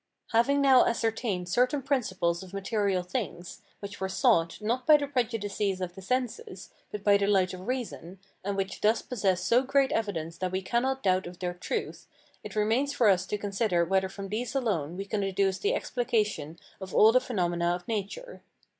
Having 0.31 0.61
now 0.61 0.83
ascertained 0.83 1.47
certain 1.47 1.83
principles 1.83 2.41
of 2.41 2.55
material 2.55 3.03
things, 3.03 3.61
which 3.81 4.01
were 4.01 4.09
sought, 4.09 4.59
not 4.59 4.87
by 4.87 4.97
the 4.97 5.05
prejudices 5.05 5.79
of 5.79 5.93
the 5.93 6.01
senses, 6.01 6.71
but 6.91 7.03
by 7.03 7.17
the 7.17 7.27
light 7.27 7.53
of 7.53 7.67
reason, 7.67 8.17
and 8.43 8.57
which 8.57 8.81
thus 8.81 9.03
possess 9.03 9.43
so 9.43 9.61
great 9.61 9.91
evidence 9.91 10.39
that 10.39 10.51
we 10.51 10.63
cannot 10.63 11.03
doubt 11.03 11.27
of 11.27 11.37
their 11.37 11.53
truth, 11.53 12.07
it 12.43 12.55
remains 12.55 12.93
for 12.93 13.09
us 13.09 13.27
to 13.27 13.37
consider 13.37 13.85
whether 13.85 14.09
from 14.09 14.29
these 14.29 14.55
alone 14.55 14.97
we 14.97 15.05
can 15.05 15.21
deduce 15.21 15.59
the 15.59 15.75
explication 15.75 16.57
of 16.79 16.95
all 16.95 17.11
the 17.11 17.21
phenomena 17.21 17.75
of 17.75 17.87
nature. 17.87 18.41